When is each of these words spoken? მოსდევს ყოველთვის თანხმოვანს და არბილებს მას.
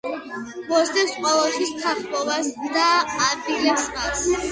მოსდევს 0.69 1.11
ყოველთვის 1.25 1.73
თანხმოვანს 1.81 2.49
და 2.79 2.87
არბილებს 3.27 3.85
მას. 3.99 4.25